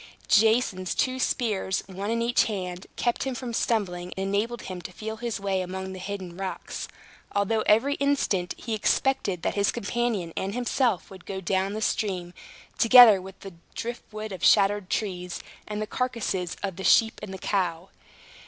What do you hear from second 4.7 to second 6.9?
to feel his way among the hidden rocks;